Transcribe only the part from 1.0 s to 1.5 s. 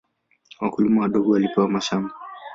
wadogo